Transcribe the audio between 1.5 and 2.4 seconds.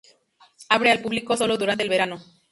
durante el verano.